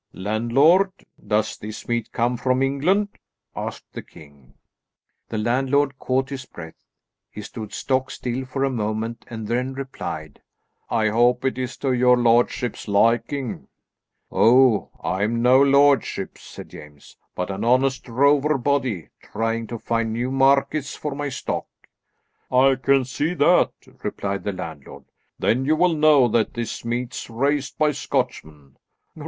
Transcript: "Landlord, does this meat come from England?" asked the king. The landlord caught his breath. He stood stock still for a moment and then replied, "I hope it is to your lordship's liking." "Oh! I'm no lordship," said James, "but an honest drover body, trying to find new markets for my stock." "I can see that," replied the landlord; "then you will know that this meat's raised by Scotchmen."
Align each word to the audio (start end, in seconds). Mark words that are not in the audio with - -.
"Landlord, 0.13 0.91
does 1.27 1.59
this 1.59 1.87
meat 1.87 2.11
come 2.11 2.35
from 2.35 2.63
England?" 2.63 3.09
asked 3.55 3.93
the 3.93 4.01
king. 4.01 4.55
The 5.29 5.37
landlord 5.37 5.99
caught 5.99 6.29
his 6.31 6.47
breath. 6.47 6.73
He 7.29 7.43
stood 7.43 7.71
stock 7.71 8.09
still 8.09 8.43
for 8.45 8.63
a 8.63 8.71
moment 8.71 9.25
and 9.27 9.47
then 9.47 9.75
replied, 9.75 10.41
"I 10.89 11.09
hope 11.09 11.45
it 11.45 11.59
is 11.59 11.77
to 11.77 11.91
your 11.93 12.17
lordship's 12.17 12.87
liking." 12.87 13.67
"Oh! 14.31 14.89
I'm 15.03 15.43
no 15.43 15.61
lordship," 15.61 16.39
said 16.39 16.69
James, 16.69 17.15
"but 17.35 17.51
an 17.51 17.63
honest 17.63 18.05
drover 18.05 18.57
body, 18.57 19.09
trying 19.21 19.67
to 19.67 19.77
find 19.77 20.13
new 20.13 20.31
markets 20.31 20.95
for 20.95 21.13
my 21.13 21.29
stock." 21.29 21.67
"I 22.51 22.73
can 22.73 23.05
see 23.05 23.35
that," 23.35 23.69
replied 24.01 24.45
the 24.45 24.53
landlord; 24.53 25.03
"then 25.37 25.63
you 25.63 25.75
will 25.75 25.93
know 25.93 26.27
that 26.27 26.55
this 26.55 26.83
meat's 26.83 27.29
raised 27.29 27.77
by 27.77 27.91
Scotchmen." 27.91 28.77